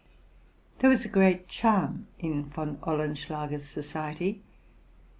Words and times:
There 0.79 0.89
was 0.89 1.05
a 1.05 1.09
great 1.09 1.47
charm 1.47 2.07
in 2.17 2.45
Von 2.45 2.77
Olenschlager's 2.81 3.69
society. 3.69 4.41